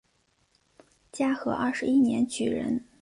[1.11, 2.83] 嘉庆二十一年举人。